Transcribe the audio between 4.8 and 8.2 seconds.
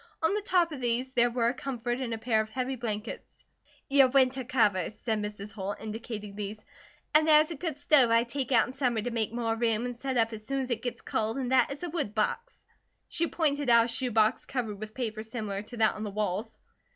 said Mrs. Holt, indicating these, "and there is a good stove